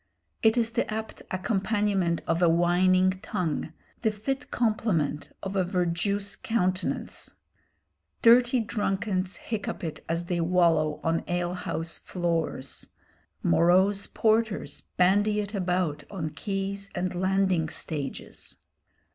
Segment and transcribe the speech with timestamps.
[0.41, 6.35] It is the apt accompaniment of a whining tongue, the fit complement of a verjuice
[6.37, 7.35] countenance.
[8.23, 12.87] Dirty drunkards hiccup it as they wallow on ale house floors.
[13.43, 18.63] Morose porters bandy it about on quays and landing stages.